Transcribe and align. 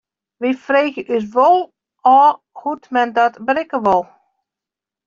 We 0.43 0.49
freegje 0.63 1.03
ús 1.17 1.27
wol 1.35 1.59
ôf 2.15 2.35
hoe't 2.63 2.85
men 2.93 3.09
dat 3.17 3.33
berikke 3.47 3.79
wol. 3.87 4.03